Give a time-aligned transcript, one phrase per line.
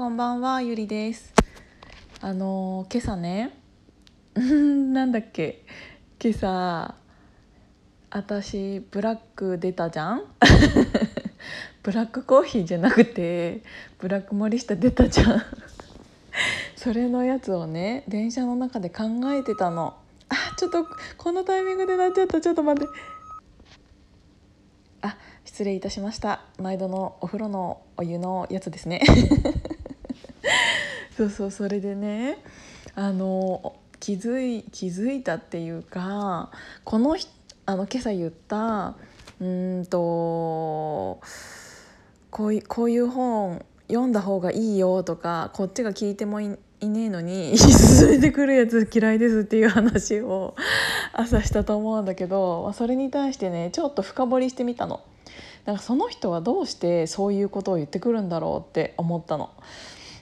[0.00, 1.34] こんばんはゆりです。
[2.22, 3.54] あの今朝ね
[4.34, 5.62] なんだっけ
[6.18, 6.94] 今朝
[8.08, 10.22] 私ブラック出たじゃん？
[11.84, 13.62] ブラックコーヒーじゃなくて
[13.98, 15.42] ブラック森下出たじゃん？
[16.76, 19.02] それのやつをね電車の中で考
[19.34, 19.98] えてたの。
[20.30, 20.86] あちょっと
[21.18, 22.40] このタイミングでなっちゃった。
[22.40, 22.90] ちょっと待って。
[25.02, 26.40] あ失礼いたしました。
[26.56, 29.02] 毎度のお風呂のお湯のやつですね。
[31.20, 32.38] そうそうそれでね
[32.94, 36.50] あの気づい気づいたっていうか
[36.84, 37.14] この
[37.66, 38.94] あの今朝言った
[39.38, 41.20] うんと
[42.30, 50.54] こういこういう本読んだ方がいいよとかこっちが聞いてもいいねえのに 進めてくるやつ嫌いですっていう話を
[51.12, 55.00] 朝したと思うんだけどそれに対してねちょっと深掘りしてみたの。
[55.66, 59.50] だからその人はどうしてそういうことを言ってくるんだろうって思ったの。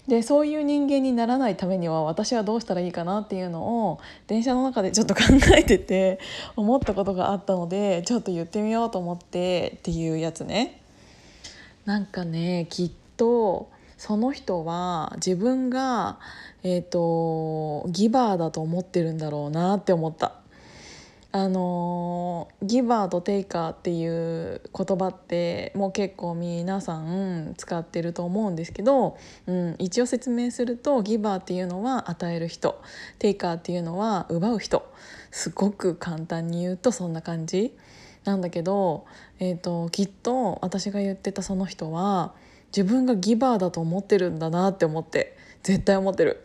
[0.08, 5.20] でそういう人間にならないためには私はどうしたらいいかなっていうのを電車の中でちょっと考
[5.55, 6.19] えてて
[6.56, 10.80] 思ったことがあったのでちょっと言ってみようと思ってっていうやつね。
[11.84, 13.68] なんかねきっと
[13.98, 16.18] その人は自分が、
[16.62, 20.38] えーと、とギバーだと思ってるんだろうなって思った。
[21.30, 32.80] あのギバーとテイカーっていう言葉ってもう結構皆さん使ってると思うんですけど、うん、一応説明するとギバーっていうのは与える人。
[33.18, 34.90] テイカーっていうのは奪う人。
[35.30, 37.76] すごく簡単に言うとそんな感じ。
[38.24, 39.04] なんだけど、
[39.38, 42.32] えーと、きっと私が言ってたその人は
[42.76, 46.42] 自分がギバーだと思ってるんだなって思って絶対思ってる。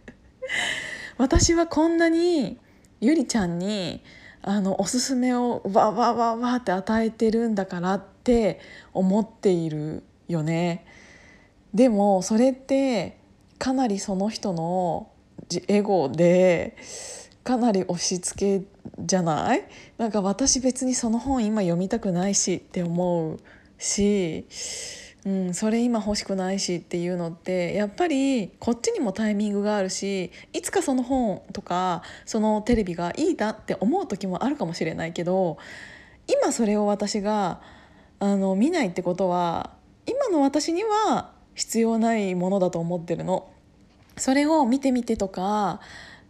[1.16, 2.58] 私はこんなに
[3.00, 4.02] ゆりちゃんに
[4.42, 8.60] あのおすすめをわわわわって与えてるんだからって
[8.92, 10.84] 思っているよね。
[11.74, 13.18] でもそれって
[13.58, 15.10] かなりその人の
[15.68, 16.76] エゴで
[17.44, 18.66] かなり押し付け
[18.98, 19.62] じゃない？
[19.98, 23.38] なんか私別にその本今読みたくないしって思う
[23.78, 24.46] し
[25.26, 35.58] うん、それ今欲しくないしっていうのってやっぱりこっちにもタイミングがあるしいつかその本とかそのテレビがいいなって思う時もあるかもしれないけど
[36.26, 37.60] 今それを私が
[38.18, 39.70] あの見ないってことは
[40.06, 43.50] 今の私には必要ないものだと思ってるの。
[44.16, 45.80] それを見てみてとか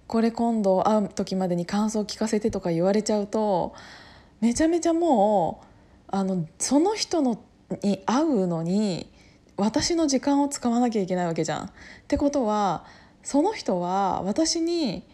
[0.07, 3.75] これ今度会う時までに感想聞かせてとか言われちゃうと
[4.41, 5.67] めちゃめちゃもう
[6.09, 7.41] あのその人の
[7.83, 9.11] に会うのに
[9.57, 11.65] 私の時間を使わなきゃいけないわけじゃん。
[11.67, 11.71] っ
[12.09, 12.85] てことは
[13.23, 15.05] その人は私に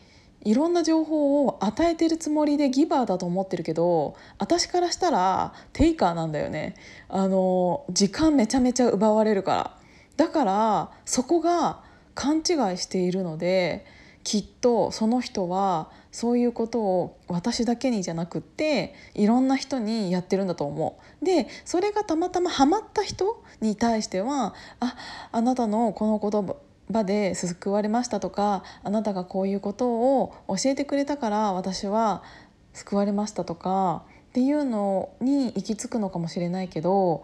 [0.46, 6.76] いろんな情報を与えてるつもりでギバーだと思ってるけど私からしたらテイカーなんだよね
[7.08, 9.76] あの時間めちゃめちゃ奪われるから
[10.16, 11.80] だからそこが
[12.14, 12.44] 勘違い
[12.78, 13.84] しているので
[14.26, 21.24] きっとその人はそういうことを私だけにじゃなくっていろんな人にやってるんだと思う。
[21.24, 24.96] でそれがたまたまハマった人に対しては「あ
[25.30, 26.56] あなたのこの言
[26.92, 32.24] 葉で救われました」とか「あなたがこういうことを教えてくれたから私は
[32.72, 37.22] 救われました」とかっていうのに行き着くのかもしれないけど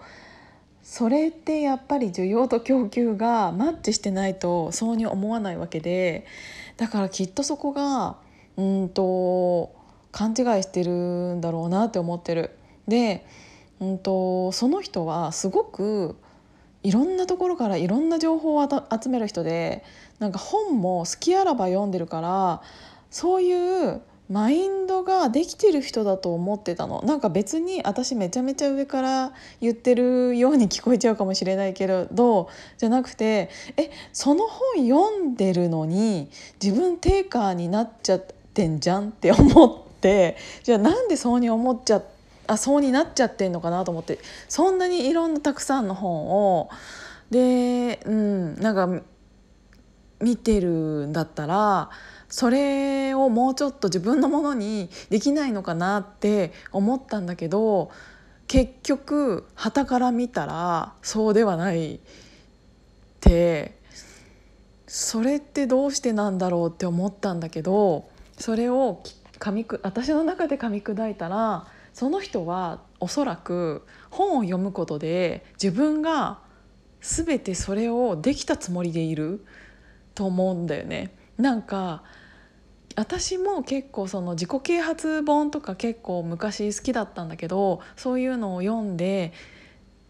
[0.84, 6.26] それってやっぱり需要と供給がマッチしてないとそうに思わないわけで
[6.76, 8.16] だからきっとそこが
[8.56, 9.74] うんと
[10.10, 12.50] 勘違いしてるんだろうなって思ってる。
[12.86, 13.24] で、
[13.80, 16.16] うんと、その人はすごく
[16.82, 19.84] いろんなところからいろんな情報を集める人で
[20.18, 22.62] なんか本も好きあらば読んでるから
[23.10, 27.02] そういうマインドができてる人だと思ってたの。
[27.04, 36.30] なんか別に私めちゃめちゃ上から言ってるように聞こえちゃうかもしれないけれどじゃなくてえその本読んでるのに
[36.62, 38.24] 自分テイカーになっちゃっ
[38.54, 42.02] てんじゃんって思ってじゃあなんでそうに思っちゃ
[42.46, 44.18] あそうになっちゃってんのかなと思って
[44.48, 46.28] そんなにいろんなたくさんの本
[46.58, 46.70] を
[47.30, 49.02] でうんなんか
[50.20, 51.90] 見てるんだったら
[52.32, 57.90] それをもうちょっと自分のものにできないのかなって思ったんだけど
[58.46, 62.00] 結局旗から見たらそうではないっ
[63.20, 63.78] て
[64.86, 68.08] それってどうしてなんだろうって思ったんだけど
[68.38, 69.02] それを
[69.38, 76.38] 噛みく私の中で噛み砕いたらその人はおそらく本を読むことで自分が
[77.02, 79.44] 全てそれをできたつもりでいる
[80.14, 81.14] と思うんだよね。
[81.36, 82.02] なんか
[82.96, 89.32] 私も結構その自己啓発本とか結構昔好きだったんだけどそういうのを読んで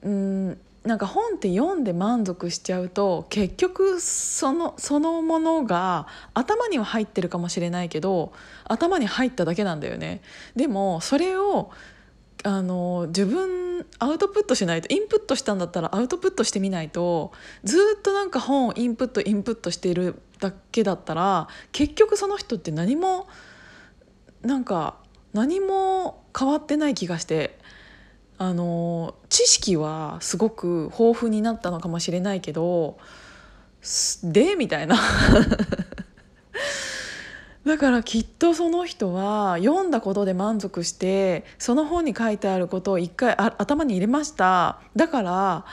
[0.02, 8.32] うんなんか本って読んで満足しちゃうと結局そのそのものが頭には入ってるかもしれないけど
[8.64, 10.22] 頭に入っただけなんだよね。
[10.56, 11.70] でもそれを
[12.44, 17.32] あの自分アウトプットしないとインプットしたんだったらアウトプットしてみないと
[17.64, 23.28] ずっとなんか本インプットインプットしているだけだったら結局その人って何も
[24.42, 24.96] なんか
[25.32, 27.58] 何も変わってない気がして
[28.38, 32.98] あの知識はすごく豊富になったのかもしれないけど
[34.24, 34.96] でみたいな。
[37.64, 44.80] だからきっとその人は読んだことで満足してその本に書いてあることを一回頭に入れました。
[44.96, 45.64] だから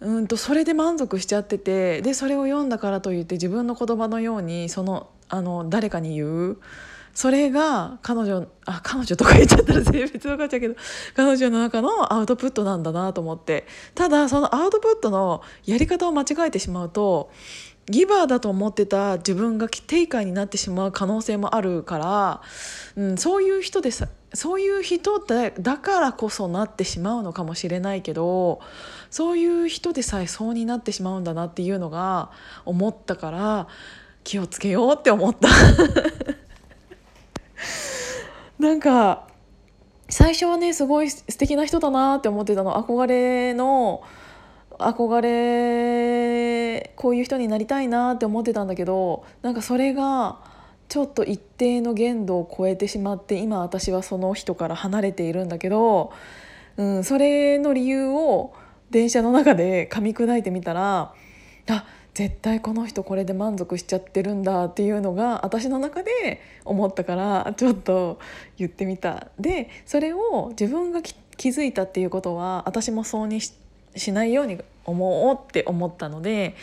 [0.00, 6.58] うんとそれで満足しちゃっててでそれを読んだからといって自分の言葉のようにそのあの誰かに言う。
[7.14, 10.74] それが彼女あ彼女とか言っちゃったら性別分かっちゃうけど
[11.14, 13.66] 彼女の中のアウトプットなんだなと思って。
[13.94, 17.30] ただそのアウトプットのやり方を間違えてしまうと
[17.88, 22.40] ギバーだと思ってた自分が定価になってしまう可能性もあるから、
[22.96, 28.60] うん、そういう人でさそういう人だだからこそなってしまうのかもしれないけど
[29.10, 32.30] そういう人でさえそうになってしまうんだなっていうのが
[32.64, 33.68] 思ったから
[34.24, 35.48] 気をつけようって思った。
[38.58, 39.28] なんか
[40.08, 44.02] 最初はねすごい素敵な人だなって思ってたの憧れの
[44.78, 46.15] 憧れ
[46.96, 50.38] こういう人になりたいなって思ってたんだけどなんかそれが
[50.88, 56.12] ちょっと一定の限度を超えてしまって今私はその人から離れているんだけど、
[56.76, 58.54] うん、それの理由を
[58.90, 61.12] 電車の中で噛み砕いてみたら
[61.68, 61.84] あ
[62.14, 68.18] 絶対この人これで満足しちゃってるんだっていうのが私の中で思ったからちょっと
[68.56, 69.28] 言ってみた。
[69.38, 71.14] でそれを自分が気
[71.50, 73.52] づいたっていうことは私もそうにし
[74.12, 76.54] ないように思おうって思ったので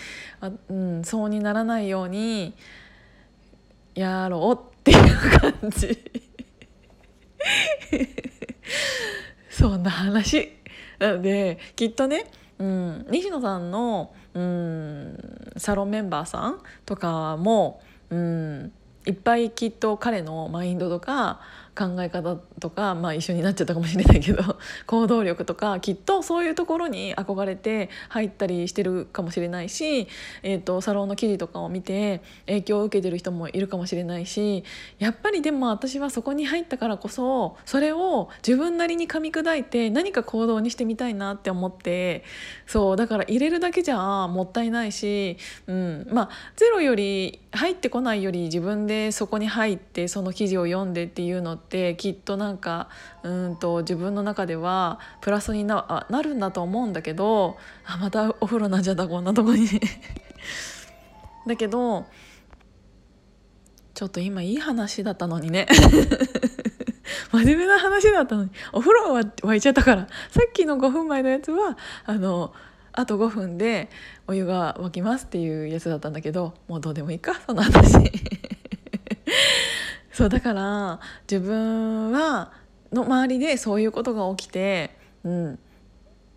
[0.41, 2.53] あ、うん、そうにならないように
[3.95, 5.97] やろうっていう感じ。
[9.49, 10.51] そんな話。
[10.99, 12.25] なのできっとね、
[12.59, 18.71] うん、西野さんのうんサロンメンバーさんとかも、うん、
[19.05, 21.41] いっぱいきっと彼のマインドとか
[21.75, 30.07] 考え方とか、まあ、一緒になっちゃったかもしれないけど 行動力とかきっとそういうところに憧れて入ったりしてるかもしれないし、
[30.43, 34.63] えーと、サロンの記事とかを見て影響を受けてる人もいるかもしれないし
[34.99, 42.23] やっぱりでも私はそこに入ったからこそそれを自分なりに噛み砕いて何か行動にしてみたいなって思って
[42.67, 45.37] そうだから入れるだけじゃもったいないし、
[45.67, 52.87] うん、まあゼロより入ってこないより自分でそこに入ってその記事を読んでっていうのってってきっとなんか
[53.23, 59.67] うんと自分の中ではプラスにななるんだと思うんだけどあまたお風呂なんじゃったこんなとこに。
[61.47, 62.05] だけど
[63.95, 65.67] ちょっと今いい話だったのにね。
[67.31, 68.51] 真面目な話だったのに。
[68.71, 70.07] お風呂は沸いちゃったから。
[70.29, 72.53] さっきの5分前のやつはあの
[72.91, 73.89] あと5分で
[74.27, 78.11] お湯が沸きますっていうやつだったんだけどもうどうでもいいかその話。
[80.13, 80.99] そうだから
[81.29, 82.51] 自分は
[82.93, 85.59] の周りでそういうことが起きてうん。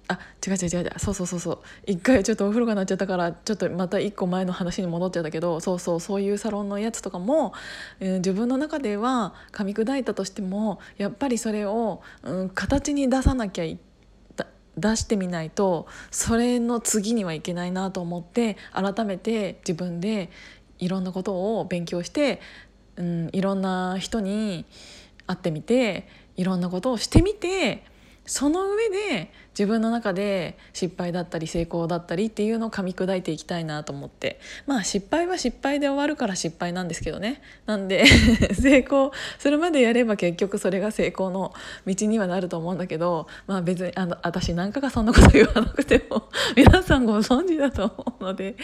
[0.08, 0.93] あ違う違う違う違う。
[0.99, 1.58] そうそうそうそう。
[1.84, 7.53] 一回ちょっとお風呂が鳴っちゃったからちょっとまた一個前の話に戻っちゃったけどそうそうそういうサロンのやつとかも、
[7.98, 13.79] えー、自分の中では噛み砕いたとしてもやっぱりそれを、うん、形に出さなきゃい
[14.77, 20.31] 出してみないとそれの次にはいけないなと思って改めて自分で
[20.79, 22.41] いろんなことを勉強して、
[22.96, 24.65] うん、いろんな人に
[25.26, 27.84] 会ってみていろんなことをしてみて
[28.27, 34.39] その上で自分の中で失敗だったり成功だったりっていうのを噛み砕いていきたいなと思って。
[34.67, 37.41] まあ失敗は失敗で終わるから失敗なんですけどね。
[37.65, 38.05] なんで
[38.53, 41.55] 成功するまでやれば結局それが成功の
[41.87, 48.56] 道にはなると思うんだけどまあ別にあの私なんかがそんなこと言わなくても 皆さんご存知だと思うので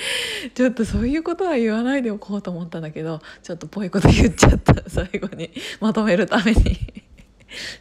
[0.54, 4.72] ちょっとそういうことは言わないでおこうと思ったんだけどちょっとぽいこと言っちゃった。
[4.88, 5.50] 最後に
[5.80, 7.11] まとめるために。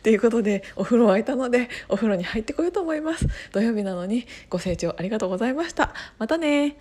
[0.03, 3.27] ということでお風呂空いたのでお風呂に入ってこようと思います。
[3.51, 5.93] 土曜日なのにご清聴ありがとうございました。
[6.17, 6.77] またね